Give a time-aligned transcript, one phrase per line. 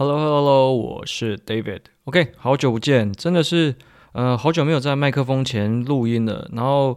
[0.00, 1.80] Hello，Hello，hello，我是 David。
[2.04, 3.74] OK，好久不见，真的是，
[4.12, 6.48] 呃，好久没有在麦克风前录音了。
[6.52, 6.96] 然后，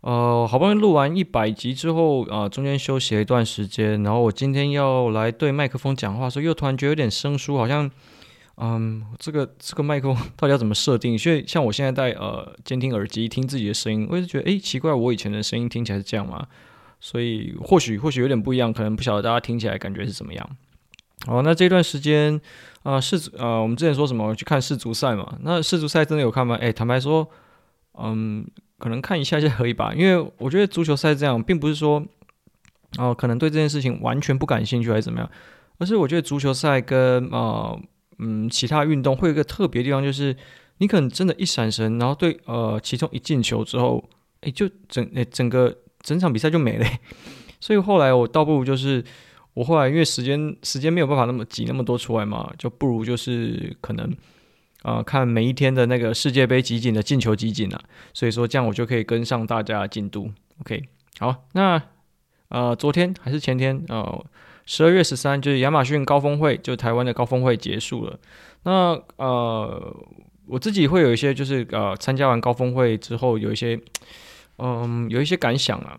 [0.00, 4.02] 呃，好不容易录完一百集之后，啊、呃，中间休息了一段时间。
[4.04, 7.90] 然后我今天要来对麦克风讲话，所以又突然觉得有点生疏，好像，
[8.56, 11.18] 嗯，这个这个麦克风 到底要怎么设定？
[11.18, 16.46] 所以像我现在戴呃监听耳机听自己的声音，我就觉得，诶，奇怪，我以前的声音听起来是这样吗？
[17.00, 20.50] 所以或许或许有点不一样，可能不晓得大家听起来感觉是怎么样。
[21.26, 22.40] 好，那这段时间
[22.82, 25.36] 啊，世足啊，我们之前说什么去看世足赛嘛？
[25.42, 26.56] 那世足赛真的有看吗？
[26.56, 27.28] 诶，坦白说，
[27.98, 28.46] 嗯，
[28.78, 29.92] 可能看一下就可以吧。
[29.94, 32.02] 因为我觉得足球赛这样，并不是说
[32.98, 35.30] 哦、可能对这件事情完全不感兴趣还是怎么样，
[35.78, 37.78] 而是我觉得足球赛跟啊
[38.18, 40.34] 嗯其他运动会有一个特别的地方，就是
[40.78, 44.02] 你可能真的，一闪神，然后对呃其中一进球之后，
[44.40, 46.86] 诶，就整诶整个整场比赛就没了。
[47.60, 49.04] 所以后来我倒不如就是。
[49.54, 54.06] 我后来因为时间时间没有办法那么挤那么多出来嘛，就不如就是可能
[54.82, 57.82] 啊、呃、看每一天的那个世界杯集锦的进球集锦了，
[58.14, 60.30] 所以说这样我就可以跟上大家进度。
[60.60, 60.82] OK，
[61.18, 61.82] 好，那
[62.48, 64.24] 呃昨天还是前天呃
[64.66, 68.18] 十二月十三就是亚马逊高峰会，就台湾的高峰会结束了。
[68.62, 69.96] 那呃
[70.46, 73.80] 我自己会有一些就是呃参加完高峰会之后有一些
[74.58, 75.98] 嗯、有一些感想啊。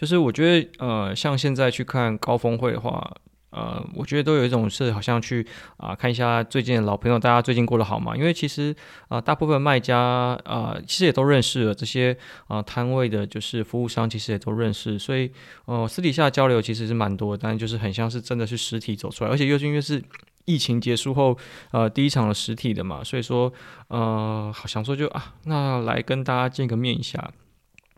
[0.00, 3.14] 就是我觉得，呃，像现在去看高峰会的话，
[3.50, 8.16] 呃，我觉得都有一种是好像去啊、看一下最近的老朋友，大家最近过得好吗？
[8.16, 8.74] 因为其实
[9.08, 9.98] 啊、大部分卖家
[10.46, 15.30] 啊、其实也都认识了这些啊、摊位的，就是服务商，其实也都认识，所以
[15.66, 20.02] 呃，私底下交流其实是蛮多，但就是很像是真的是实体走出来，而且又是因为是
[20.46, 21.36] 疫情结束后
[21.72, 23.52] 呃第一场的实体的嘛，所以说
[23.88, 27.30] 呃，好想说就啊，那来跟大家见个面一下。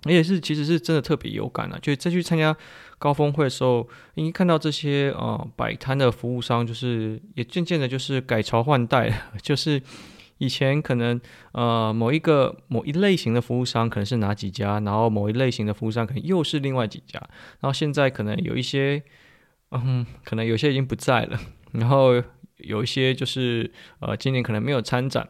[0.04, 1.78] 而且是，其实是真的特别有感啊！
[1.80, 2.56] 就再去参加
[2.98, 9.12] 高峰会的时候，你看到这些呃摆摊的服务商，就是也渐渐的，就是改朝换代。
[9.40, 9.80] 就是
[10.38, 11.20] 以前可能
[11.52, 17.20] 呃某一个某一类型的服务商可能是哪几家，然后某一类型的服务商可能又是另外几家，
[17.60, 19.00] 然后现在可能有一些
[19.70, 21.38] 嗯，可能有些已经不在了，
[21.70, 22.20] 然后
[22.56, 25.28] 有一些就是呃今年可能没有参展。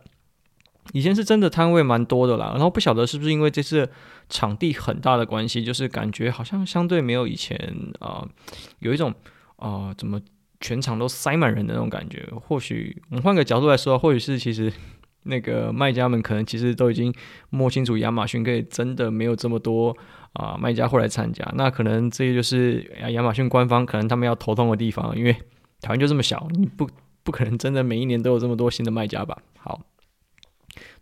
[0.93, 3.89] 以前是真的摊位蛮多的啦，然后不晓得是不是因为这次
[4.29, 7.57] 场地很大的关系，就是感觉好像相对没有以前
[8.01, 8.29] 啊、呃，
[8.81, 9.11] 有一种
[9.57, 10.21] 啊、呃、怎么
[10.61, 12.29] 全场都塞满人的那种感觉。
[12.45, 14.73] 或许我们换个角度来说，或许是其实
[15.23, 17.15] 那个卖家们可能其实都已经
[17.51, 19.97] 摸清楚亚马逊可以真的没有这么多
[20.33, 25.33] 啊、卖家会来参加，那可能这就是亚马逊官方可能他们要头痛的地方，因为
[25.81, 26.89] 台湾就这么小，你不
[27.23, 29.39] 不可能真的每一年都有这么多新的卖家吧？
[29.59, 29.81] 好。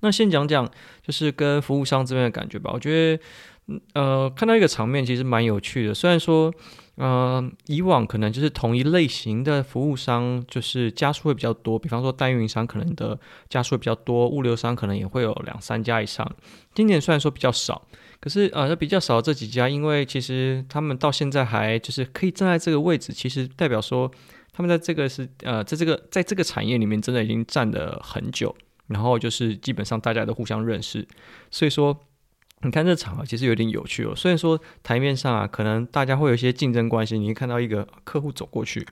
[0.01, 0.69] 那先讲讲，
[1.03, 2.71] 就是跟服务商这边的感觉吧。
[2.73, 5.95] 我觉得，呃，看到一个场面其实蛮有趣的。
[5.95, 6.53] 虽然说，
[6.97, 13.19] 呃，以往可能就是同一类型的服务商，就是家数会比较多，比方说代运营商可能的
[13.49, 16.29] 家数会比较多，物流商可能也会有两三家以上。
[16.75, 17.87] 今年虽然说比较少，
[18.21, 24.11] 可是呃，比较少这几家，因为其实他们到现在还就是可以站在这个位置，其实代表说
[24.53, 28.55] 他们在这个是呃，在这个在这个产业里面真的已经站了很久。
[28.91, 31.07] 然后就是基本上大家都互相认识，
[31.49, 31.97] 所以说
[32.63, 34.13] 你看这场合其实有点有趣哦。
[34.17, 38.85] 虽然说台面上啊，可能大家会有一些竞争关系，你会看到一个客户走过去，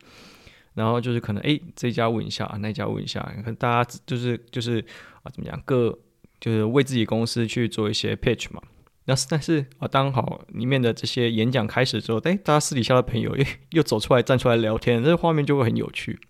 [0.74, 4.78] 然后就是可能哎这家问一下，那家问一下，可能大家就是就是
[5.24, 5.98] 啊怎么讲，各
[6.40, 8.62] 就是为自己公司去做一些 pitch 嘛。
[9.06, 16.20] 那但是啊，当好里面的这些演讲开始之后，哎，大家私底下的朋友又又走出来站出来聊天，这个画面就会很有趣。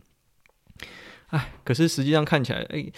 [1.27, 2.91] 哎，可是实际上看起来，哎。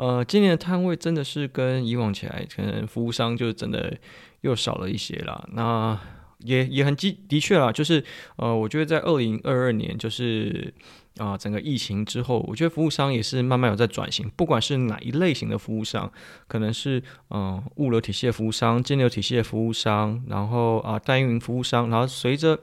[0.00, 3.94] 呃，今年的摊位真的是跟以往起来，可能服务商就真的
[4.40, 5.46] 又少了一些啦。
[5.52, 5.98] 那
[6.38, 8.02] 也也很的的确啦，就是
[8.36, 10.72] 呃，我觉得在二零二二年，就是
[11.18, 14.26] 啊、整个疫情之后，我觉得服务商也是慢慢有在转型。
[14.36, 16.10] 不管是哪一类型的服务商，
[16.48, 22.58] 可能是嗯、物流体系的服务商、金流体系的服务商，然后啊、呃，代运营服务商，然后随着。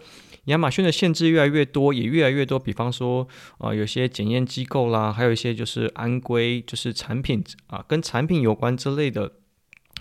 [0.48, 2.60] 亚马逊的限制越来越多，也越来越多。
[2.60, 3.28] 比方说，
[3.60, 9.32] 呃，有些检验机构啦，还有一些就是安规，就是产品啊，跟产品有关之类的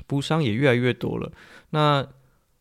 [0.08, 1.30] 服务商也越来越多了。
[1.70, 2.06] 那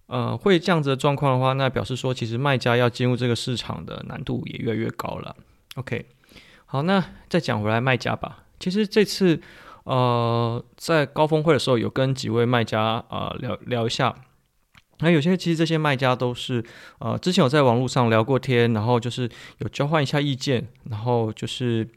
[0.07, 5.35] 呃，会这样子的状况的话，那表示说，其实卖家要进入这个市场的难度也越来越高了。
[5.75, 6.05] OK，
[6.65, 8.43] 好，那再讲回来卖家吧。
[8.59, 9.41] 其实这次
[9.83, 14.15] 呃，在高峰会的时候，有跟几位卖家啊、呃、聊聊一下。
[14.99, 16.63] 那有些其实这些卖家都是，
[16.99, 21.87] 呃，之前有在网络上聊过天，然后就是有交换一下意见，然后就是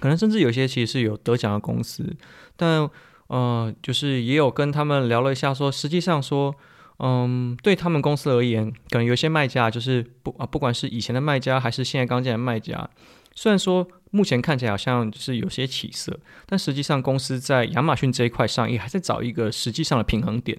[0.00, 2.16] 可能甚至有些其实是有得奖的公司，
[2.56, 2.88] 但
[3.26, 6.54] 呃，就是也有跟他们聊了一下说，说实际上说，
[6.98, 12.88] 嗯，对他们公司而言，可能有些卖家就是不啊，不管是以前的卖家还是现在刚进来的卖家，
[13.34, 20.58] 虽然说目前看起来好像就是有些起色，但实际上公司在亚马逊这一块上也还在找一个实际上的平衡点。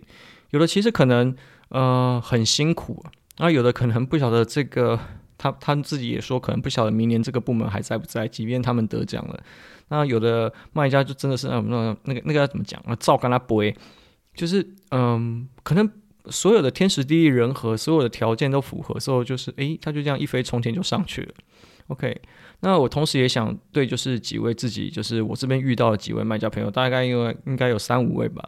[0.51, 1.35] 有的其实可能
[1.69, 3.03] 呃很辛苦，
[3.37, 4.99] 然后有的可能不晓得这个，
[5.37, 9.43] 他他自己也说可能不晓得明年这个部门还在不在，即便他们得奖了。
[9.89, 12.95] 那有的卖家就真的是那那那个那个要怎么讲啊？
[12.95, 13.75] 照跟他背，
[14.35, 15.89] 就是嗯，可能
[16.27, 21.33] 所有的天时地利人和，所有的条件都符合，之后就是诶，他就这样一飞冲天就上去了。
[21.87, 22.21] OK，
[22.59, 28.47] 那我同时也想对，就是几位自己，就是我这边遇到的几位卖家朋友，大概因为应该有三五位吧。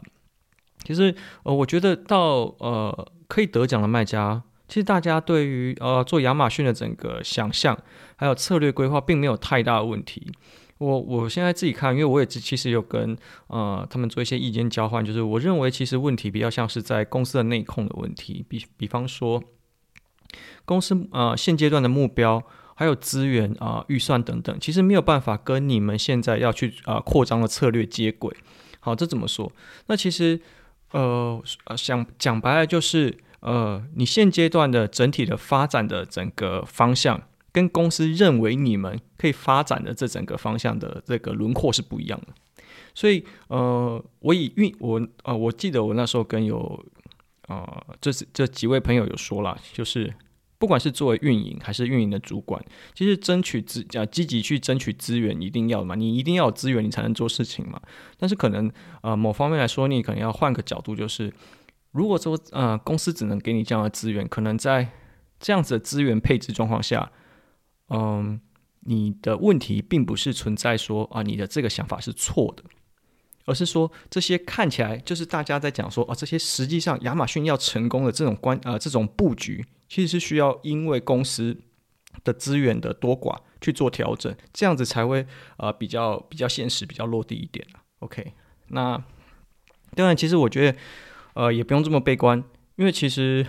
[0.84, 1.14] 其实，
[1.44, 7.78] 呃，我觉得到呃可以得奖的卖家，其实大家对于呃做亚马逊的整个想象
[8.16, 10.32] 还有策略规划，并没有太大的问题。
[10.78, 19.40] 我我现在自己看，因为我也其实有跟呃他们做一些意见交换，就是我认为其实问题比较像是在公司的内控的问题，比比方说
[20.64, 22.42] 公司呃现阶段的目标
[22.74, 28.36] 还有资源啊、预算等等，其实没有办法跟你们现在要去啊、呃、扩张的策略接轨。
[28.80, 29.52] 好，这怎么说？
[29.86, 30.40] 那其实。
[30.92, 31.42] 呃，
[31.76, 42.28] 想讲白了就是，呃，你现阶段的整体的发展的整个方向，跟公司认为你们可以发展的这整个方向的这个轮廓是不一样的。
[42.94, 46.84] 所以，呃，我以运我呃，我记得我那时候跟有
[47.48, 50.14] 呃，这这几位朋友有说了，就是。
[50.62, 52.64] 不管是作为运营还是运营的主管，
[52.94, 57.82] 其实争取资啊积极去争取资源一定要嘛，你一定要有资源，你才能做事情嘛。
[58.16, 58.70] 但是可能
[59.02, 61.32] 呃某方面来说，你可能要换个角度，就是
[61.90, 64.88] 如果说呃公司只能给你这样的资源，可能在
[65.40, 67.10] 这样子的资源配置状况下，
[67.88, 68.40] 嗯、
[68.82, 72.62] 你的问题并不是存在说啊你的这个想法是错的。
[73.44, 81.54] 而是说，这些看起来就是大家在讲说，哦，这些实际上亚马逊要成功的这种关呃这种布局，其实是需要因为公司
[82.24, 85.26] 的资源的多寡去做调整，这样子才会
[85.58, 87.66] 呃比较比较现实、比较落地一点
[87.98, 88.32] OK，
[88.68, 89.04] 那
[89.94, 90.78] 当然，其实我觉得
[91.34, 92.42] 呃也不用这么悲观，
[92.76, 93.44] 因为其实。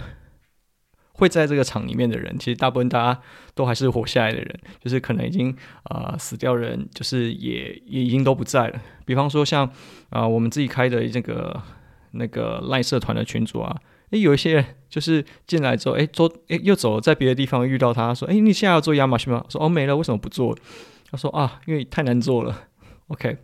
[1.15, 3.21] 会在这个厂里面的人，其实大部分大家
[3.53, 8.81] 都还是活下来的人，就是可能已经啊、呃、死掉人，就是也也已经都不在了。
[9.05, 9.71] 比方说像
[10.09, 11.61] 啊、我们自己开的这个
[12.13, 13.79] 那个赖社团的群组啊，
[14.13, 19.43] 诶有一些人就是进来之后，诶走诶又走了，在别的地方遇到他说，诶你现在要做亚马逊吗？
[19.49, 20.55] 说哦没了，为什么不做？
[21.09, 22.67] 他说啊，因为太难做了。
[23.07, 23.37] OK。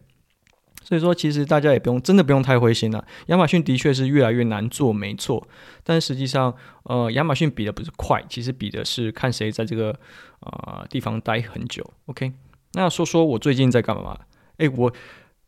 [0.81, 3.05] 所以说，其实大家也不用真的不用太灰心了。
[3.27, 5.47] 亚马逊的确是越来越难做，没错。
[5.83, 9.95] 但实际上，呃，亚马逊比的不是快，其实比的是看谁在这个
[10.39, 11.87] 啊、地方待很久。
[12.07, 12.33] OK，
[12.73, 14.17] 那说说我最近在干嘛？
[14.57, 14.91] 诶，我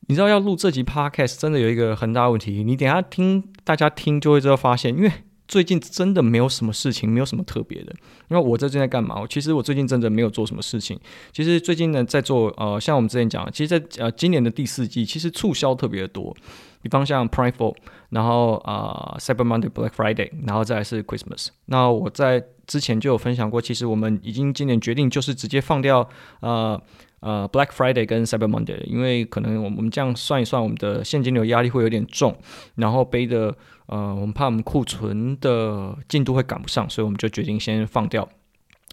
[0.08, 5.12] 你知道要录这集 Podcast 真的有一个很大问题，你等下听大家听就会知道发现，因为。
[5.48, 7.94] 最近真的没有什么事情，没有什么特别的。
[8.30, 9.22] 因为我最近在干嘛？
[9.30, 10.98] 其实我最近真的没有做什么事情。
[11.34, 16.34] 其实最近呢，在做呃，像我们之前讲，其实在，呃今年的第四季，其实促销特别的多。
[16.82, 17.76] 比方像 Prime Four，
[18.12, 21.48] 然后啊、呃、Cyber Monday、Black Friday，然后再来是 Christmas。
[21.66, 26.08] 那我在之前就有分享过，其实我们已经今年决定就是直接放掉
[26.40, 26.82] 呃
[27.22, 32.38] 呃 Black Friday 跟 Cyber Monday，因为可能我们这样算一算，我们的现金流压力会有点重，
[32.76, 33.56] 然后背的。
[33.88, 38.26] 呃，我们怕我们库存的进度会赶不上，所以我们就决定先放掉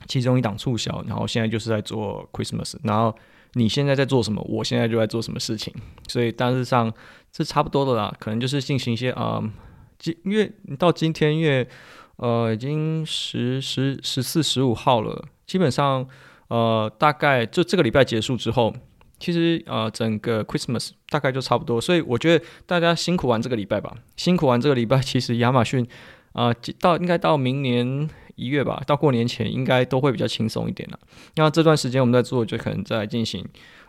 [0.08, 1.04] 其中一档促销。
[1.06, 2.74] 然后现在就是在做 Christmas。
[2.82, 3.14] 然后
[3.52, 4.44] 你现在在做什么？
[4.48, 5.72] 我现在就在做什么事情。
[6.08, 6.92] 所以大致上
[7.32, 9.40] 是差不多的啦，可能就是进行一些啊，
[10.00, 11.68] 今、因为到今天因为
[12.16, 16.04] 呃已经十十十四十五号了，基本上
[16.48, 18.74] 呃大概就这个礼拜结束之后。
[19.20, 25.84] 其实呃，整个 Christmas 大概就差不多，所以我觉得大家辛苦完这个礼拜吧，辛苦完这个礼拜，其实亚马逊
[26.34, 30.98] 啊、呃，到应该到明年一月吧，到过年前应该都会比较轻松一点了。
[31.34, 33.44] 那这段时间我们在做，就可能在进行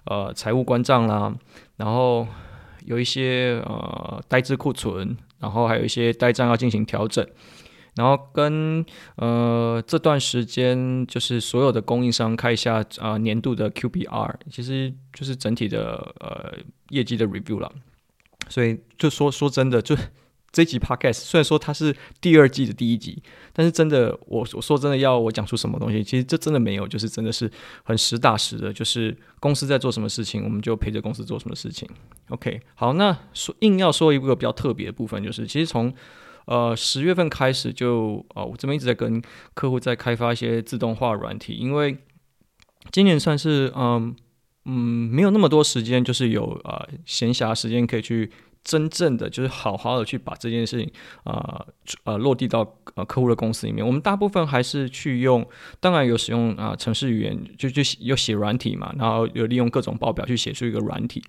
[0.05, 1.31] 呃财务关账啦，
[1.77, 2.27] 然后
[2.85, 7.23] 有一些呃呆滞库存，然后还有一些呆账要进行调整。
[7.99, 8.85] 然后跟
[9.17, 16.57] 呃这段时间就是所有的供应商看一下啊、呃、年度的 QBR，其实就是整体的呃
[16.91, 17.69] 业绩的 review 了。
[18.47, 19.97] 所以就说说真的，就
[20.49, 27.51] 这集 podcast 虽然说它是第二季的第一集，但是真的我我说真的要我讲出什么东西，其实这真的没有，就是真的是
[27.83, 31.85] 很实打实的，就是公司在做什么事情，我们就陪着公司做什么事情。
[32.29, 35.93] OK，好，那说硬要说一个比较特别的部分，就是其实从
[36.49, 39.21] 呃，十月份开始就啊、呃，我这边一直在跟
[39.53, 41.95] 客户在开发一些自动化软体，因为
[42.91, 44.15] 今年算是嗯
[44.65, 48.31] 嗯没有那么多时间，就是有啊闲暇时间可以去
[48.63, 50.91] 真正的就是好好的去把这件事情
[51.23, 51.63] 啊
[52.03, 53.85] 呃，呃落地到呃客户的公司里面。
[53.85, 55.47] 我们大部分还是去用，
[55.79, 61.23] 当然有使用啊程式语言，就就有写软体嘛，然后有利用各种报表去写出一个软体。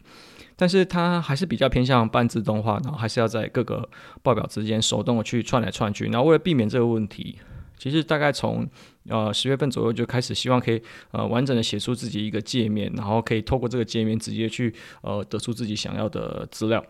[0.60, 3.88] 但是它还是比较偏向半自动化，然后还是要在各个
[4.22, 6.04] 报表之间手动的去串来串去。
[6.08, 7.38] 然后为了避免这个问题，
[7.78, 8.68] 其实大概从
[9.08, 16.84] 呃十月份左右就开始希望可以呃完整的写出自己一个界面，然后可以透过这个界面直接去呃得出自己想要的资料。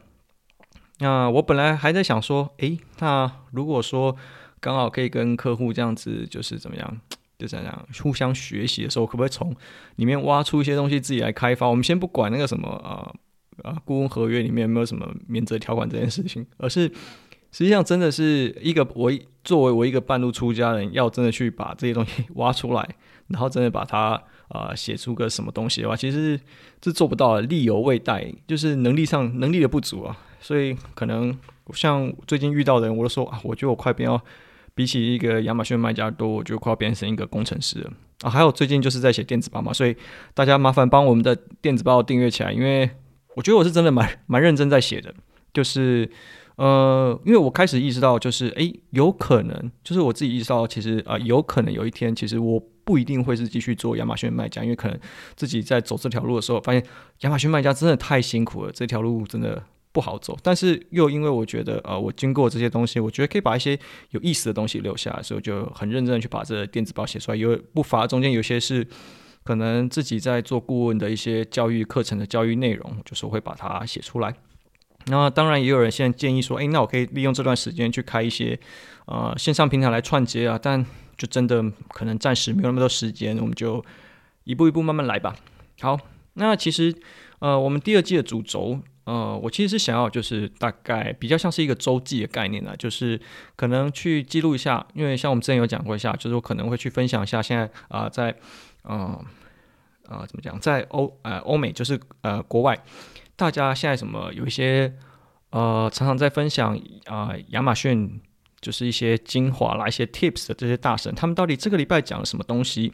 [0.99, 4.17] 那我本来还在想说，诶，那如果说
[4.59, 7.01] 刚好可以跟客户这样子，就是怎么样，
[7.39, 9.55] 就这样互相学习的时候，可不可以从
[9.95, 11.69] 里面挖出一些东西自己来开发？
[11.69, 12.69] 我们先不管那个什么。
[12.83, 13.15] 呃
[13.65, 16.47] 啊，顾问合约里面有没有什么免责条款这件事情？
[16.59, 16.89] 而是
[17.53, 19.11] 实际上真的是一个我
[19.43, 22.89] 作为我一个半路出家人，要真的去把这些东西挖出来，
[23.27, 26.39] 然后真的把它啊写出个什么东西的话，其实
[26.83, 30.17] 是做不到的，力有未逮，就是能力上能力的不足啊。
[30.41, 31.37] 所以可能
[31.75, 34.23] 像最近遇到的人，我都说啊，我觉得我快变要
[34.75, 38.31] 比起一个亚马逊卖家多，我觉得快要变成一个工程师了啊。
[38.31, 39.97] 还有最近就是在写电子报嘛，所以
[40.35, 42.89] 大家麻烦帮我们的电子报订阅起来，因为。
[43.41, 45.15] 我觉得我是真的蛮蛮认真在写的，
[45.51, 46.07] 就是
[46.57, 55.01] 呃，因为我开始意识到，就是诶，有可能，就是我自己意识到，其实啊、有可能有一天，其实我不一定会是继续做亚马逊卖家，因为可能
[55.37, 56.85] 自己在走这条路的时候，发现
[57.21, 60.37] 亚马逊卖家真的太辛苦了，这条路真的不好走。
[60.43, 63.79] 但是又因为我觉得，呃，我经过这些东西，我觉得可以把一些
[64.11, 67.37] 有意思的东西留下来，所以我就很认真的去把这电子报写出来。
[67.39, 68.87] 有不乏中间有些是。
[69.43, 74.35] 可能自己在做顾问的一些教育课程的教育内容，就是会把它写出来。
[75.07, 78.59] 那当然也有人现在建议说，诶，那我可以利用这段时间去开一些
[79.07, 80.85] 呃线上平台来串接啊，但
[81.17, 83.83] 就真的可能暂时没有那么多时间，我们就
[84.45, 85.35] 一步一步慢慢来吧。
[85.81, 85.99] 好，
[86.35, 86.95] 那其实
[87.39, 93.19] 呃我们第二季的主轴，呃我其实是想要就是大概比较像是一个周记的概念呢，就是
[93.57, 98.37] 可能去记录一下，因为像我们之前有讲过一下，就是我可能会去分享一下现在啊、在。
[98.85, 99.25] 嗯，
[100.07, 100.59] 啊、怎么讲？
[100.61, 102.79] 在欧呃欧美，就是呃国外，
[103.37, 104.93] 大家现在什么有一些
[105.51, 108.21] 呃常常在分享啊、呃、亚马逊
[108.61, 112.93] 就是一些精华啦、一些 tips 的这些大神，他们到底这个礼拜讲了什么东西？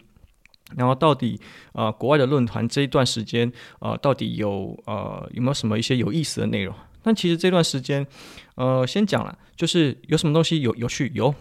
[0.76, 1.40] 然后到底、
[1.74, 6.74] 呃、国外的论坛这一段时间、呃、到底有呃有没有什么一些有意思的内容？
[7.02, 8.04] 但其实这段时间
[8.56, 11.32] 呃先讲了，就是有什么东西有有趣有。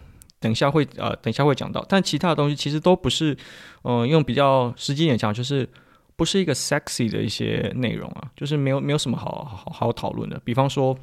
[0.46, 3.34] 等一下会呃，等一下会讲到，但其他的东西其实都不是，
[3.82, 5.68] 嗯、呃，用比较实际点讲，就是
[6.16, 10.40] 不是一个 sexy 的一些内容啊，就是没有没有什么好好好讨论的。
[10.46, 10.96] 比方说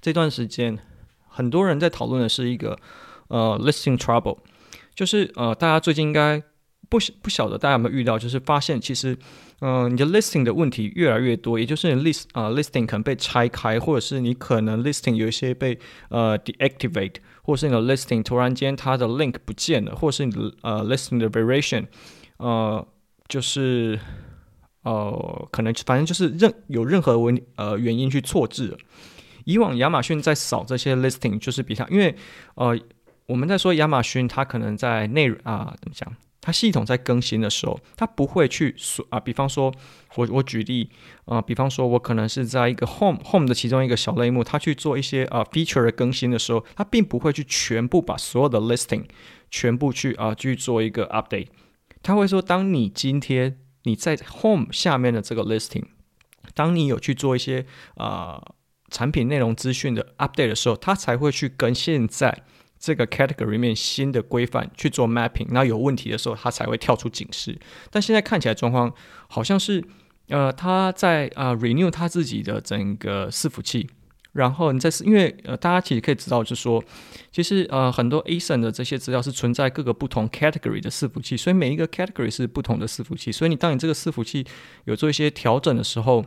[0.00, 0.78] 这段时间
[1.26, 2.78] 很多人在讨论的是一个
[3.26, 4.38] 呃 listing trouble，
[4.94, 6.40] 就是呃大家最近应该
[6.88, 9.18] 不不晓得大家有没有遇到，就是发现其实
[9.60, 15.76] 嗯、你的 listing 的问题越来越多，也就是你 list 啊、listing 可能被拆开，或者是你可能 listing 有一些被
[16.10, 17.14] 呃 deactivate。
[17.44, 21.86] 或是你的 listing 突然间它的 link 不见了，或是你的呃 listing 的 variation，
[22.38, 22.84] 呃，
[23.28, 24.00] 就是
[24.82, 28.78] 呃可能反正就是任有任何文呃原因去错字了。
[29.44, 32.16] 以往亚马逊在扫这些 listing，就是比它，因为
[32.54, 32.76] 呃
[33.26, 36.10] 我们在说亚马逊它可能在内啊怎么讲？
[36.46, 39.72] 它系统在更新的时候，它不会去说啊，比方说，
[40.16, 40.90] 我我举例
[41.24, 49.04] 啊，比方说，我可能是在一个 home home 的其中一个小类目，它去做一些啊 feature 的更新的时候，它并不会去全部把所有的 listing
[49.50, 51.46] 全部去啊去做一个 update。
[52.02, 55.84] 它会说，当你今天你在 home 下面的这个 listing，
[56.52, 57.64] 当你有去做一些
[57.96, 58.42] 啊
[58.90, 62.42] 产品内容资讯的 update 的时候，它才会去跟现在。
[62.84, 67.58] 这个 category 面新的规范去做 mapping，那有问题的时候，它才会跳出警示。
[67.90, 68.92] 但现在看起来状况
[69.26, 69.82] 好像是，
[70.28, 73.88] 呃，他在啊、呃、renew 他自己的整个伺服器，
[74.32, 76.84] 然后你在因为呃大家其实可以知道，就是说，
[77.32, 84.46] 其实呃很多 ASIN 的这些资料是存在各个不同 category 的伺服器，所以每一个 category 是不同的伺服器，所以你当你这个伺服器
[84.84, 86.22] 有做一些调整的时候。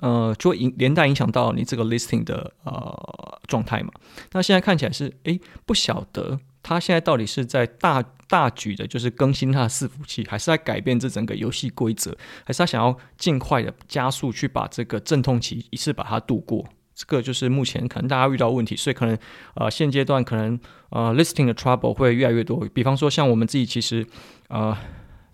[0.00, 3.90] 呃，就影连带影响到你这个 listing 的呃状态嘛。
[4.32, 16.64] 那现在看起来是，诶，不晓得他现在到底是在大大举的，就是更新他的伺服器，还是在改变这整个游戏规则，还是他想要尽快的加速去把这个阵痛期一次把它度过？
[16.94, 19.16] 这个就是目前可能大家遇到问题，所以可能
[19.54, 20.58] 呃现阶段可能
[20.90, 22.66] 呃 listing 的 trouble 会越来越多。
[22.74, 24.06] 比方说像我们自己其实
[24.48, 24.76] 呃。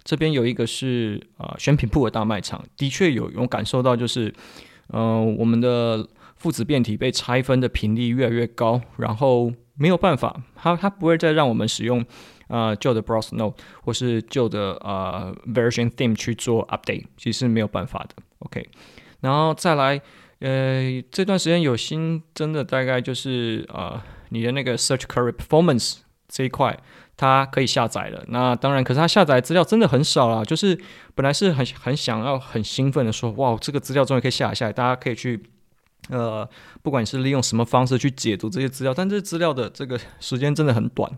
[0.05, 4.33] 这边有一个是啊、呃、选品铺的大卖场，的确有有感受到，就是、
[4.89, 12.01] 呃，我们的父子变体被拆分的频率越来越高，然后没有办法，它它不会再让我们使用
[12.49, 18.23] 啊、呃、旧的 Browse Note 或是旧的啊、呃、Version Theme 去做 update，其实是没有办法的。
[18.41, 18.69] OK，
[19.21, 20.01] 然后再来
[20.41, 25.99] 呃，这段时间有新增的大概就是呃，你的那个 Search Query Performance
[26.33, 26.77] 这一块，
[27.17, 28.25] 它可以下载了。
[28.27, 30.77] 那当然，可是它下载资料真的很少啦，就是
[31.15, 35.45] 本来是很很想要很兴奋的说，哇，这个资料终于可以下载下来，大家可以去。
[36.09, 36.49] 呃，
[36.83, 41.09] 不管是利用什么方式去解读这些资料，但这资料的这个时间真的很短。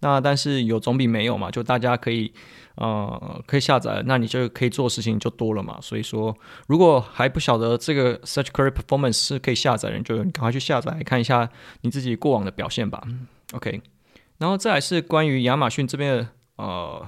[0.00, 2.32] 那但是有总比没有嘛，就大家可以
[2.74, 5.78] 呃可以下载，那你就可以做事情就多了嘛。
[5.80, 6.36] 所以说，
[6.66, 11.48] 如果还不晓得这个 Search Query Performance 是可以下载的，就赶快去下载看一下
[11.82, 13.00] 你自己过往的表现吧。
[13.52, 13.80] OK，
[14.38, 17.06] 然后再来是关于亚马逊这边的呃。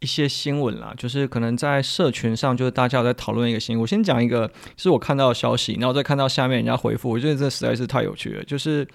[0.00, 3.80] 一些新闻啦，就是可能在社群上，就是大家有在讨论一个新闻。
[3.80, 8.44] 我先讲一个，是我看到的消息，然后再看到下面人家回复，我觉得这实在是太有趣了。
[8.44, 8.86] 就是，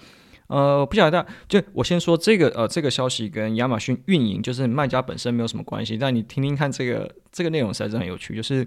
[0.46, 8.64] 呃，不晓得大家，就我先说这个，呃，这个消息跟亚马逊运营，就是卖家本身没有什么关系，但你听听看这个这个内容实在是很有趣，就是。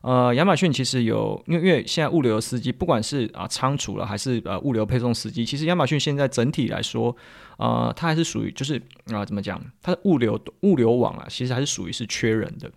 [0.00, 7.16] 呃，亚马逊其实有，因为因为现在物流司机，不管是啊仓储了还是呃物流配送司机，其实亚马逊现在整体来说，
[7.58, 8.80] 呃，它还是属于就是
[9.12, 12.70] 啊、怎么讲，它的物流物流网啊，其实还是属于是缺人的。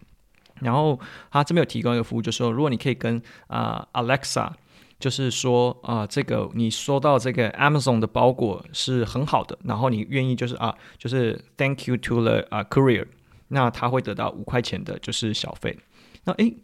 [0.62, 1.00] 然后
[1.31, 4.51] 它这边有提供一个服务，就是说如果你可以跟啊、Alexa，
[5.00, 13.07] 就是说啊、这个你收到这个 Amazon 的包裹是很好的，然后你愿意就是啊就是 Thank you to the 啊、courier，
[13.48, 15.77] 那他会得到五块钱的就是小费。
[16.24, 16.57] 那诶。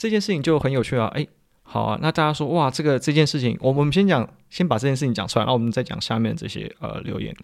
[0.00, 1.08] 这件事情就很有趣啊！
[1.08, 1.26] 哎，
[1.70, 7.36] 好啊，那大家说哇，这个这件事情，我们先讲，先把这件事情讲出来，然后我们再讲下面这些呃留言。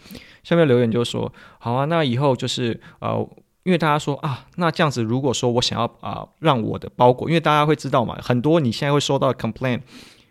[0.43, 3.15] 下面留言就是说，好啊，那以后就是呃，
[3.65, 9.83] 因为大家说啊，那这样子，如果说我想要啊、让我的包裹，因为大家会知道嘛，很多你现在会收到 complaint，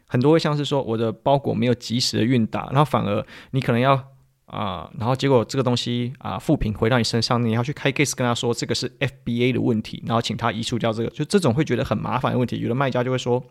[0.07, 4.03] 很多会像是说我的包裹没有及时的运达，然后反而你可能要。
[4.45, 12.59] 啊、然后结果这个东西啊，复评回到你身上，你要去开 case 跟他说这个是 FBA 的问题，然后请他移除掉这个，就这种会觉得很麻烦的问题。
[12.59, 13.43] 有的卖家就会说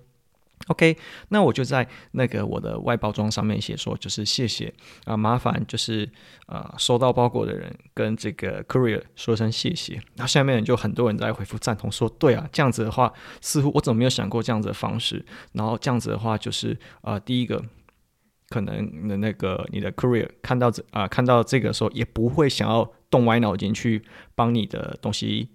[0.68, 0.96] ，OK，
[1.28, 4.72] 那我就在那个我的外包装上面写说，就是谢谢
[5.04, 6.08] 啊，麻烦就是
[6.46, 9.94] 啊，收到包裹的人跟这个 courier 说声谢谢。
[10.16, 15.24] 然后下面就很多人在回复赞同说，对啊，这样子的话，似乎我怎么没有想过这样子的方式？
[15.52, 17.64] 然后这样子的话，就是啊，第一个。
[18.48, 24.02] 可能的那个你的 courier 看到这啊、看到这个时候也不会想要动歪脑筋去
[24.34, 25.48] 帮你的东西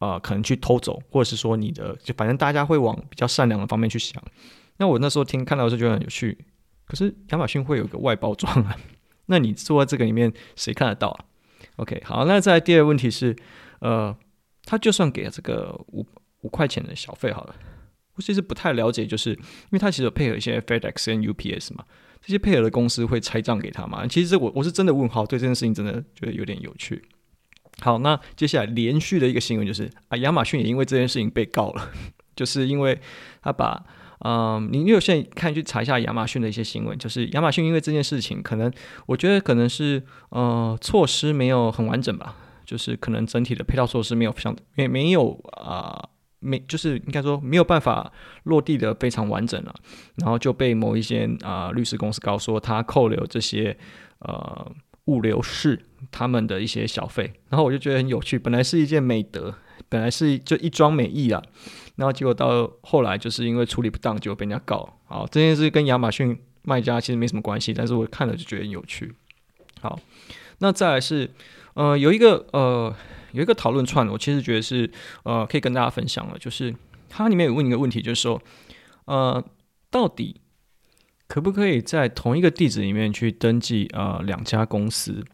[0.00, 4.20] 啊、可能去偷走，或者是说你的就反正大家会往比较善良的方面去想。
[4.78, 6.36] 那我那时候听看到的时候觉得很有趣，
[6.86, 8.76] 可是亚马逊会有个外包装啊，
[9.26, 11.24] 那你坐在这个里面谁看得到啊
[11.76, 13.36] ？OK，好，那再来第二个问题是，
[13.80, 14.16] 呃，
[14.64, 16.06] 他就算给了这个五
[16.40, 17.54] 五块钱的小费好了，
[18.14, 19.38] 我其实不太了解，就是因
[19.72, 21.84] 为他其实有配合一些 FedEx 跟 UPS 嘛。
[22.22, 24.06] 这些配合的公司会拆账给他吗？
[24.06, 27.02] 其实我我是真的问号，对这件事情真的觉得有点有趣。
[27.80, 31.90] 好，那接下来连续的一个新闻就是啊，亚马逊也因为这件事情被告了，
[32.36, 32.98] 就是因为
[33.42, 33.82] 他把
[34.20, 38.72] 嗯、呃，你有现在看去查一下亚马逊的一些新闻，就是亚马逊因为这件事情，可能
[39.06, 46.08] 我觉得可能是呃措施没有很完整吧，就是可能整体的配套措施没有像没没有啊。
[46.42, 48.10] 没，就是应该说没有办法
[48.44, 49.74] 落地的非常完整了，
[50.14, 53.76] 然后就被某一些啊、律师公司告说他扣留这些
[54.20, 54.72] 呃
[55.04, 55.78] 物流室
[56.10, 59.54] 他们的一些小费，然后我就觉得很有趣，本来是一件美德，
[59.88, 61.42] 本来是就一桩美意啊，
[61.96, 69.14] 然后结果到后来就是因为处理不当就被人家告，好，这件事跟亚马逊卖家其实没什么关系，但是我看了就觉得很有趣。
[69.80, 69.98] 好，
[70.58, 71.30] 那再来是
[71.74, 72.94] 呃有一个呃。
[73.32, 74.90] 有一个讨论串，我其实觉得是
[75.22, 76.74] 呃可以跟大家分享了，就是
[77.08, 78.42] 它里面有问一个问题，就是说
[79.04, 79.40] 呃
[79.88, 80.40] 到底
[81.28, 85.24] 可不可以在同一个地址里面去登记呃两家公司？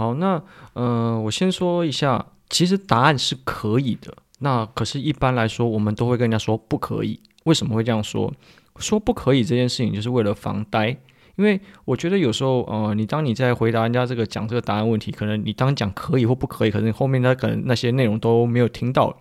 [0.00, 4.16] 好，那呃我先说一下，其实答案是可以的。
[4.38, 7.20] 那可是，一般来说，我们都会跟人家说不可以。
[7.44, 8.32] 为什么会这样说？
[8.78, 10.88] 说不可以这件事情，就是为了防呆。
[11.36, 19.18] 因为我觉得有时候，呃，你当你在回答人家这个讲这个答案问题，可能你当讲可以或不可以，可能后面他可能那些内容都没有听到。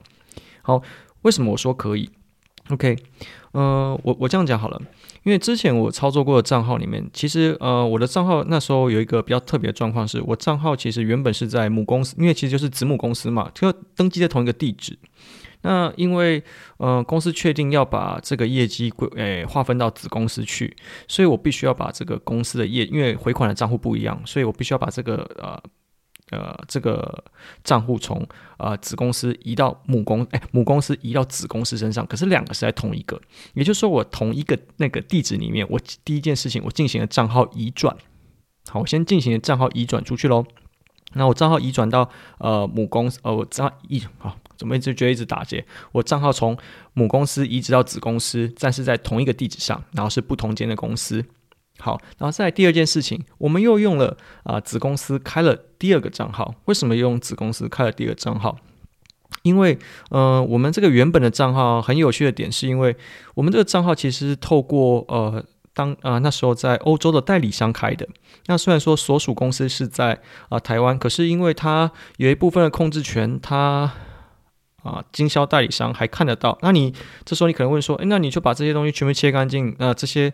[0.61, 0.81] 好，
[1.23, 2.09] 为什么我说可以
[2.69, 2.95] ？OK，
[3.51, 4.81] 呃，我我这样讲好了，
[5.23, 14.97] 因为之前我操作过的账号里面，其实呃，我的账号那时候有一个比较特别的状况，是我账号其实原本是在母公司，因为其实就是子母公司嘛，就登记在同一个地址。
[15.62, 16.41] 那因为
[16.77, 20.73] 呃公司确定要把这个业绩归诶划分到子公司去，
[21.05, 25.62] 所以我必须要把这个公司的业，因为回款的账户不一样，所以我必须要把这个呃
[26.31, 27.23] 呃这个
[27.63, 33.19] 账户从呃子公司移到母公诶母公司移到子公司身上，可是两个是在同一个，
[33.53, 37.95] 也就是说我同一个那个地址里面，我第一件事情我进行了账号移转，
[38.69, 40.45] 好，我先进行了账号移转出去喽，
[41.13, 44.37] 那我账号移转到呃母公司呃我账号移好。
[44.59, 45.65] 怎么一直觉得一直打结？
[45.93, 46.57] 我账号从
[46.91, 51.23] 母公司移植到子公司，但是在同一个地址上，然后是不同间的公司。
[51.79, 56.53] 好，然后再来第二件事情，我们又用了啊、子公司开了第二个账号。
[56.65, 58.57] 为什么用子公司开了第二个账号？
[59.43, 62.95] 因为呃，我们这个原本的账号很有趣的点，是因为
[63.35, 65.41] 我们这个账号其实是透过呃
[65.73, 68.05] 当啊、那时候在欧洲的代理商开的。
[68.47, 73.89] 那虽然说所属公司是在啊、台湾，可是因为它有一部分的控制权，它
[74.83, 76.57] 啊经销代理商还看得到。
[76.61, 80.33] 那你这时候你可能会说，诶，那你就把这些东西全部切干净，那、这些。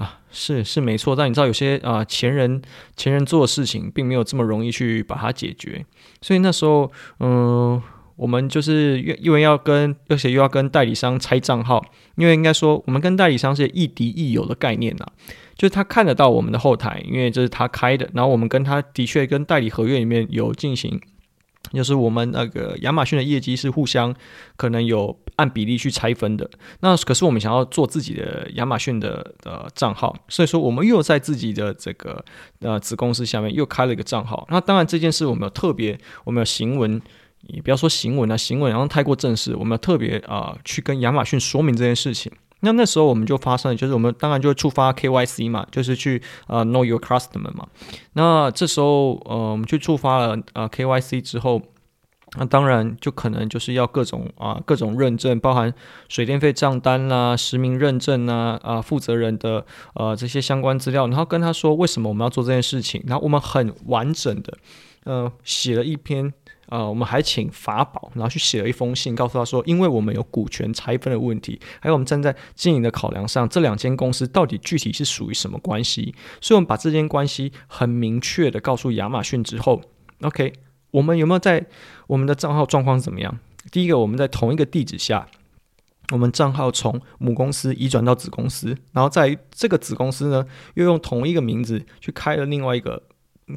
[0.00, 2.62] 啊，是是没错，但你知道有些啊前人
[2.96, 5.84] 前人做的事情，并没有这么容易去把它解决，
[6.22, 7.80] 所以那时候，嗯、
[8.16, 11.84] 我们就是因为要跟，而且又要跟代理商拆账号，
[12.16, 15.06] 因为应该说我们跟代理商是亦敌亦友的概念呐，
[15.54, 20.98] 就是他看得到我们的后台，因为这是他开的，然后我们跟他的确跟代理合约里面有进行。
[21.72, 24.14] 就是我们那个亚马逊的业绩是互相
[24.56, 32.24] 可能有按比例去拆分的，那可是我们想要做自己的亚马逊的呃账号，所以说我们又在自己的这个
[32.60, 34.46] 呃子公司下面又开了一个账号。
[34.50, 37.00] 那当然这件事我们有特别，我们有行文，
[37.42, 42.32] 也不要说行文啊，行文然后太过正式，我们要特别啊、去跟亚马逊说明这件事情。
[42.60, 47.66] 那那时候我们就发生了，就是我们当然就触发 KYC 嘛，就是去呃 Know Your Customer 嘛。
[48.12, 51.62] 那这时候呃我们去触发了呃 KYC 之后，
[52.38, 55.72] 那当然就可能就是要各种啊、各种认证，包含
[56.08, 64.58] 水电费账单啦、实名认证呐啊、负责人的呃这些相关资料，然后跟他说为什么我们要做这件事情，然后我们很完整的
[65.04, 66.32] 呃写了一篇。
[66.70, 76.14] 呃，我们还请法宝，然后去写了一封信，告诉他说，因为我们有股权拆分的问题，还有我们站在经营的考量上，这两间公司到底具体是属于什么关系？
[76.40, 79.82] 所以，我们把这间关系很明确的告诉亚马逊之后
[80.22, 80.52] ，OK，
[80.92, 81.66] 我们有没有在
[82.06, 83.38] 我们的账号状况怎么样？
[83.72, 85.26] 第一个，我们在同一个地址下，
[86.12, 93.02] 我们账号从母公司移转到子公司，然后在这个子公司呢，又用同一个名字去开了另外一个。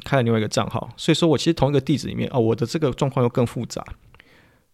[0.04, 3.84] 开了另外一个账号，所以说我其实同一个地址里面哦，我的这个状况又更复杂。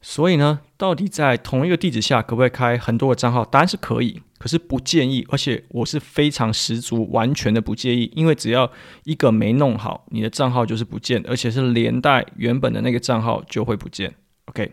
[0.03, 3.45] 所以呢，到底在同一个地址下可不可以开很多个账号？
[3.45, 8.73] 答案是可以，可是不建议，而且我是非常十足、完全的不介意，因为只要
[9.05, 14.15] 一个没弄好，你的账号就是不见，而且是连带原本的那个账号就会不见。
[14.47, 14.73] OK，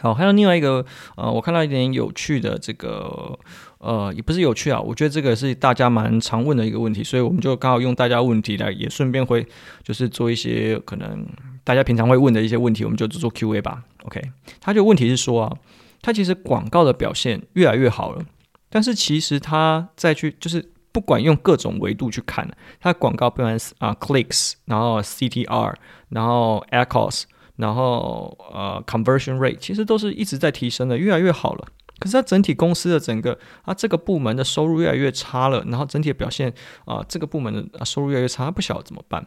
[0.00, 0.84] 好，还有另外一个
[1.16, 3.38] 呃，我看到一点有趣的这个。
[3.84, 9.44] 呃，也不是有趣啊，我觉得这个是大家蛮常问的一个问题，所以我们就刚好用大家问题来，也顺便会
[9.82, 11.26] 就是做一些可能
[11.64, 13.82] 大家平常会问的一些问题，我们就做 Q&A 吧。
[14.04, 14.22] OK，
[14.60, 15.56] 他就问题是说啊，
[16.00, 18.24] 他其实广告的表现越来越好了，
[18.70, 25.74] 但是其实他再去就是不管用各种维度去看，他广告不管是啊 clicks，然后 CTR，
[26.10, 27.24] 然后 ACoS，
[27.62, 31.68] 然后呃 conversion rate，其实都是一直在提升的，越来越好了。
[32.00, 36.52] 可是它整体公司的整个啊这个部门的收入越来越差了，然后整体的表现
[36.84, 39.24] 啊这个部门的收入越来越差，不晓得怎么办。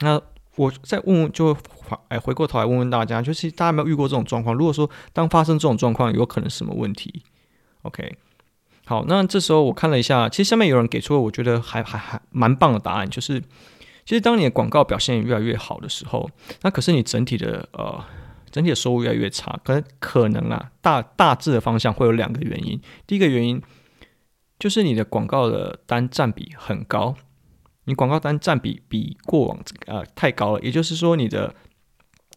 [0.00, 0.18] 那
[0.56, 1.54] 我再问问，就
[2.08, 4.56] 哎回过头来问问大家，就是大家有没有遇过这种状况？
[4.56, 7.22] 如果说当发生这种状况，有可能什么问题
[7.82, 8.16] ？OK，
[8.86, 13.42] 好，那这时候我看了一下，其实下面有人给出了我觉得还还还蛮棒的答案，就是
[14.10, 16.28] 其实当你的广告表现越来越好的时候，
[16.62, 18.04] 那可是你整体的呃。
[18.50, 22.80] 整体的收入越来越差，可能可能啊，大大致的方向会有两个原因。
[23.06, 23.62] 第一个原因
[24.58, 27.14] 就是你的广告的单占比很高，
[27.84, 31.54] 你广告单占比比过往呃太高了，也就是说你的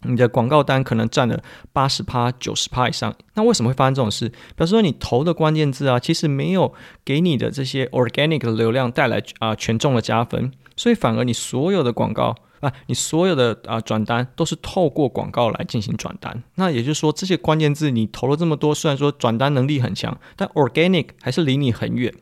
[0.03, 3.15] 你的广告单可能占了八十趴、九十趴以上。
[3.33, 4.31] 那为什么会发生这种事？
[4.55, 12.35] 表示说你投的关键字啊，其实没有给你的这些 organic 的流量带来啊、权重的加分，所以反而你所有的广告。
[12.63, 22.13] 啊，你所有的啊转单都是透过广告来进行转单，那也就是说，这些关键字你投了这么多，虽然说转单能力很强，但 organic 还是离你很远。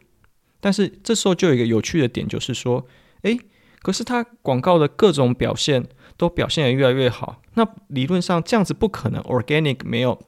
[0.60, 2.88] 但是这时候就有一个有趣的点，就是说，
[3.22, 3.38] 诶，
[3.84, 5.88] 可是它广告的各种表现
[6.18, 10.20] 都表现得越来越好，那理论上这样子不可能 organic 没有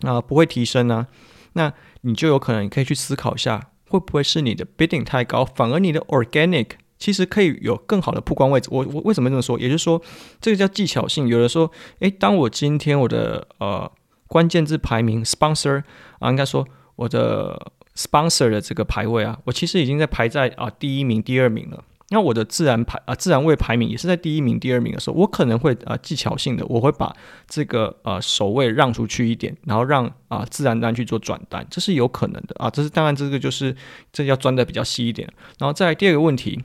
[0.00, 1.08] 啊不会提升呢？
[1.52, 6.68] 那你就有可能你可以去思考一下，会不会是你的 bidding 太高，反而你的 organic
[7.02, 8.68] 其实可以有更好的曝光位置。
[8.70, 9.58] 我我为什么这么说？
[9.58, 10.00] 也就是说，
[10.40, 11.26] 这个叫技巧性。
[11.26, 13.90] 有的说，诶，当我今天我的呃
[14.28, 15.82] 关键字排名 sponsor
[16.20, 21.82] 啊，应该说我的 sponsor 的这个排位啊，我其实已经在排在啊第一名、第二名了。
[22.10, 27.12] 那我的自然排啊自然位排名也是在第一名、第二名的时候，我可能会啊技巧性的，我会把
[27.48, 32.70] 这个呃首位让出去一点，然后让啊自然单去做转单，这是有可能的啊。
[32.70, 33.74] 这是当然，这个就是
[34.12, 35.28] 这要钻的比较细一点。
[35.58, 36.62] 然后再第二个问题。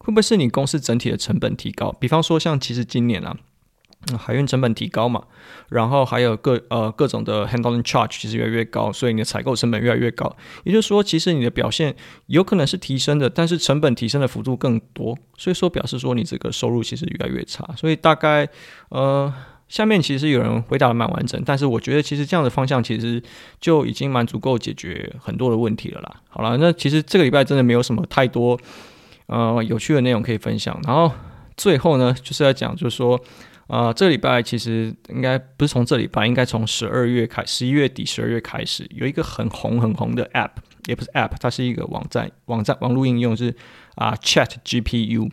[0.00, 1.92] 会不会是你公司整体的成本提高？
[2.00, 3.36] 比方说，像其实今年啊，
[4.18, 5.24] 海运成本提高嘛，
[5.68, 10.34] 然后还有各呃各种的 handling charge 其实越来越高，所以你的采购成本越来越高。
[10.64, 11.94] 也就是说，其实你的表现
[12.26, 17.68] 有可能是提升的，但是成本提升的幅度更多，所以说表示说你这个收入其实越来越差。
[17.76, 18.48] 所以大概
[18.88, 19.30] 呃
[19.68, 23.22] 下面其实有人回答的蛮完整，但是我觉得其实这样的方向其实
[23.60, 26.20] 就已经蛮足够解决很多的问题了啦。
[26.30, 28.58] 好了，那其实这个礼拜真的没有什么太多
[29.30, 30.78] 呃有趣的内容可以分享。
[30.84, 31.10] 然后
[31.56, 33.18] 最后呢，就是要讲就是说。
[33.72, 40.50] 呃，这礼拜其实应该不是从这礼拜，应该从十二月开，十一月底、十二月开始，有一个很红很红的 App，
[40.86, 43.54] 也不是 App，它是一个网站、网站网络应用是
[43.94, 45.30] 啊、Chat GPU。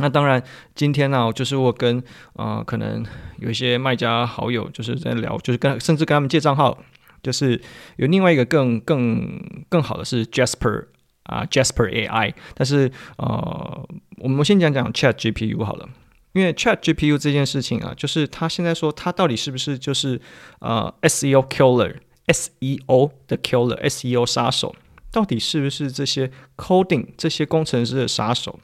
[0.00, 0.42] 那当然，
[0.74, 3.06] 今天呢，就是我跟、呃，可能
[3.38, 6.76] 有一些卖家好友就是在聊，就是跟甚至跟他们借账号，
[7.22, 7.62] 就是
[7.94, 10.86] 有另外一个更更更好的是 Jasper
[11.24, 15.88] 啊、Jasper AI，但是呃，我们先讲讲 Chat GPU 好了。
[16.32, 20.18] 因为 Chat GPU 这件事情啊，就是他现在说他到底是不是就是
[20.60, 24.74] 呃 SEO killer，SEO 的 killer，SEO 杀手，
[25.10, 28.58] 到底是不是这些 coding 这些工程师的杀手？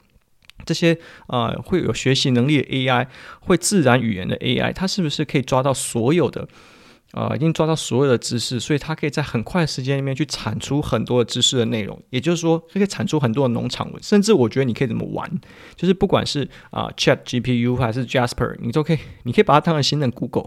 [0.65, 3.07] 这些呃会有学习能力的 AI，
[3.41, 6.47] 会自然语言的 AI，它是不是可以抓到所有的？
[7.11, 11.99] 啊、呃，已经抓到所有的知识，所以它可以在很快的时间里面去产出很多的知识的内容。
[12.11, 14.03] 也就是说，它可以产出很多的农场文。
[14.03, 15.27] 甚至我觉得你可以怎么玩，
[15.75, 20.45] 就是不管是啊、Chat GPU 还是 Jasper，你都可以，你可以把它当成新的 Google。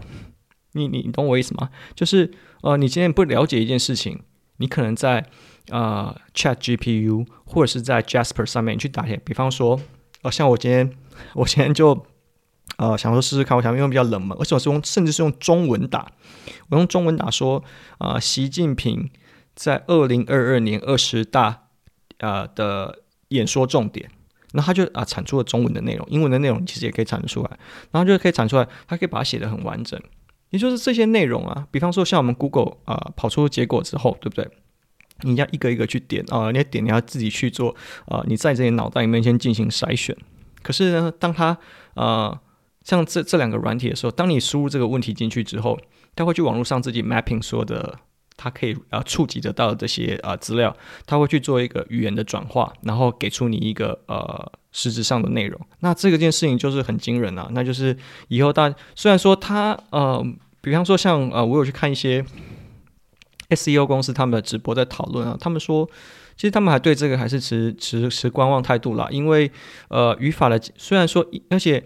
[0.71, 1.69] 你你你懂我意思吗？
[1.95, 4.21] 就是呃，你今天不了解一件事情，
[4.57, 5.25] 你可能在
[5.69, 9.21] 啊、Chat GPU 或者是在 Jasper 上面去打点。
[9.25, 9.79] 比方说，
[10.21, 10.91] 呃，像我今天，
[11.33, 12.05] 我今天就。
[12.77, 16.11] 呃，想说试试看，我想用比较冷门，而且我是用，甚至是用中文打，
[16.69, 17.63] 我用中文打说，
[17.99, 19.11] 啊、习近平
[19.53, 21.67] 在二零二二年二十大，
[22.17, 24.09] 呃的演说重点，
[24.53, 27.59] 那他就啊、产出了中文的内容，英文的内容其实也可以产出来，
[27.91, 30.01] 然后就可以产出来，他可以把它写得很完整，
[30.49, 34.49] 也就是这些内容啊，比方说像我们 Google 啊、跑出结果之后，对不对？
[35.21, 37.75] 你要一个一个去点啊、你要点你要自己去做
[38.07, 40.17] 啊、你在这些脑袋里面先进行筛选，
[40.63, 41.55] 可是呢，当他
[41.93, 42.41] 啊。
[42.83, 45.79] 像这这两个软体的时候，当你输入这个问题进去之后，
[46.15, 47.97] 它会去网络上自己 mapping 说的，
[48.35, 55.59] 它可以啊触及得到这些啊资料，它会去做一个语言的转化，然后给出你一个呃实质上的内容。
[55.79, 60.21] 那这个件事情就是很惊人啊，那就是以后大虽然说它呃，
[60.59, 62.25] 比方说像呃，我有去看一些
[63.49, 65.89] SEO 公司他们的直播在讨论啊，他们说
[66.35, 69.49] 其实他们还对这个还是持持持观望态度啦，因为
[69.87, 71.81] 呃语法的虽然说而且。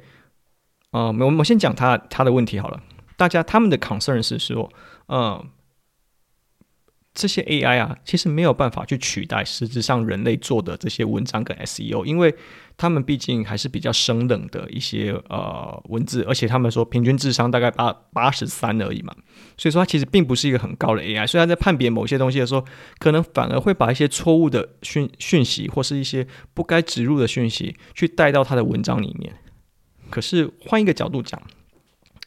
[0.91, 2.81] 呃，我们我先讲他他的问题好了。
[3.17, 4.71] 大家他们的 concern 是说，
[5.07, 5.43] 呃，
[7.13, 12.33] 这些 AI 啊，其实没有办法去取代实质上人类做的这些文章跟 SEO，因为
[12.77, 19.15] 他们毕竟还是比较生冷的一些呃文字，而且他们说平均智商大概八八十三而已嘛，
[19.57, 21.25] 所以说它其实并不是一个很高的 AI。
[21.25, 22.63] 所以他在判别某些东西的时候，
[22.99, 29.33] 可能反而会把一些错误的讯讯息或是一些不该植入的讯息去带到他的文章里面。
[30.09, 31.41] 可是换一个角度讲，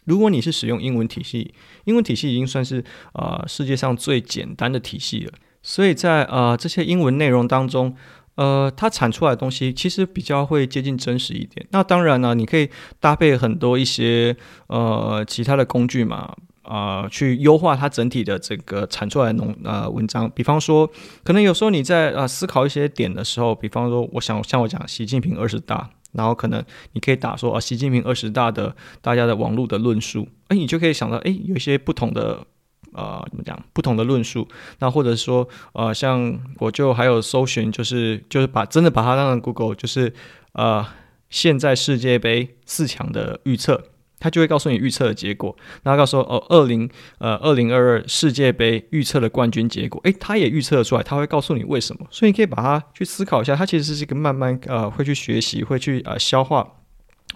[0.04, 7.94] 如果你是使用英文体系，英文体系已经算是呃世界上最简单的体系了，所以在呃这些英文内容当中，
[8.34, 11.66] 呃它产出来的东西其实比较会接近真实一点。
[11.70, 14.36] 那当然呢，你可以搭配很多一些
[14.68, 20.30] 呃其他的工具嘛，啊、呃、去优化它整体的这个产出来的农呃文章。
[20.30, 20.90] 比方说，
[21.22, 25.90] 可能有时候你在呃思考一些点的时候，比方说，我想像我讲习近平二十大。
[26.12, 32.44] 然后可能你可以打说啊，习近平二十大的大家的网络的论述，哎，你就可以想到，哎，有一些不同的
[32.92, 34.48] 呃，怎么讲，不同的论述。
[34.80, 40.12] 那或者说，呃，像我就还有搜寻，就是就是把真的把它当成 Google，就是
[40.54, 40.84] 呃，
[41.28, 43.84] 现在世界杯四强的预测。
[44.20, 56.66] 他就会告诉你预测的结果，然后告诉说哦，二零呃二零二二世界杯预测的冠军结果，诶，他也预测出来，他会告诉你为什么，所以你可以把它去思考一下，它其实是一个慢慢呃会去学习、会去呃消化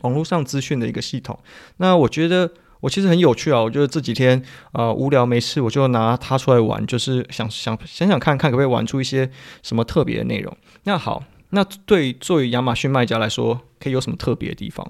[0.02, 1.38] 网络上资讯的一个系统。
[1.78, 4.42] 那我觉得我其实很有趣啊，我觉得这几天
[4.72, 9.30] 呃无聊没事，我就拿它出来玩，就是想想想想看看可不可以玩出一些
[9.62, 10.54] 什么特别的内容。
[10.82, 14.86] 那好，那对作为亚马逊卖家来说，可以有什么特别的地方？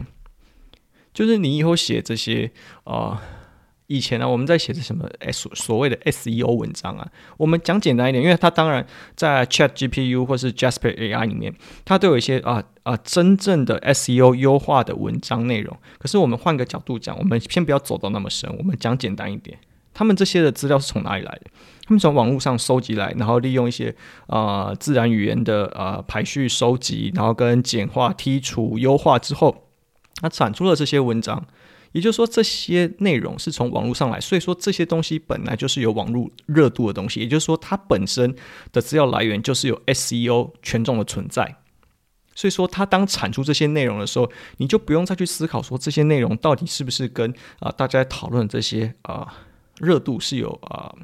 [1.15, 2.51] 就是你以后写这些
[2.83, 3.23] 啊、
[3.87, 15.77] 以前呢、我们在写的什么 S 所谓的 SEO 文章啊，我们讲简单一点，因为它当然在 Chat GPU 或是 Jasper AI 里面，它都有一些啊啊、真正的 SEO 优化的文章内容。
[15.99, 19.57] 可是我们换个角度讲，我们先不要走到那么深，我们讲简单一点。
[19.93, 21.51] 他们这些的资料是从哪里来的？
[21.87, 23.95] 他们从网络上收集来，然后利用一些
[24.27, 29.64] 啊、自然语言的啊、排序收集，然后跟简化、剔除、优化之后。
[30.17, 31.45] 它产出了这些文章，
[31.93, 37.21] 也就是说，这些内容是从网络上来，所以说这些东西本来就是有网络热度的东西。
[37.21, 38.35] 也就是说，它本身
[38.73, 41.57] 的资料来源就是有 SEO 权重的存在。
[42.35, 49.35] 所以说，它当产出这些内容的时候，你就不用再去思考说这些内容到底是不是跟啊、大家讨论这些啊、
[49.79, 50.95] 热度是有啊、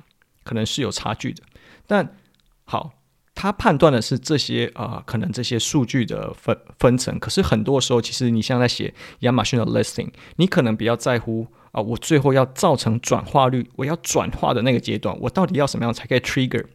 [0.45, 1.43] 可能是有差距的。
[1.87, 2.17] 但
[2.65, 2.95] 好。
[3.41, 7.19] 他判断的是这些啊、可能这些数据的分分层。
[7.19, 16.67] 可是很多时候，其实你像在写亚马逊的 listing，你可能比较在乎啊、我最后要造成转化率，我要转化的那个阶段，我到底要什么样才可以 trigger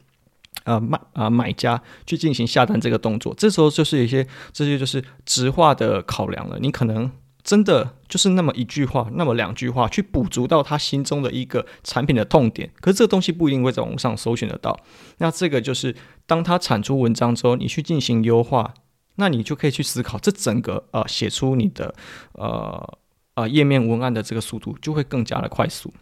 [0.64, 3.32] 啊买啊买家去进行下单这个动作？
[3.38, 6.58] 这时候就是一些这些就是直化的考量了。
[6.60, 7.12] 你可能。
[7.46, 12.72] 真的就是那么一句话，那么两句话，去补足到他心中的一个产品的痛点。
[12.82, 14.76] 可是这个东西不一定会在网上搜寻得到。
[15.20, 18.74] 那这个就是当他产出文章之后，你去进行优化，
[19.18, 21.94] 那你就可以去思考，这整个呃写出你的
[22.34, 22.98] 呃
[23.36, 25.94] 呃页面文案的这个速度就会更加的快速。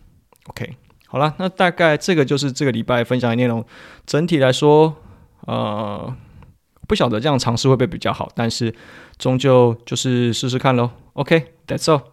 [0.45, 0.77] OK，
[1.07, 3.65] 好了，那大概这个就是这个礼拜分享的内容。
[4.05, 4.95] 整体来说，
[5.41, 6.15] 呃。
[6.93, 8.71] 不晓得这样尝试会不会比较好，但是
[9.17, 10.91] 终究就是试试看喽。
[11.13, 12.12] OK，that's all。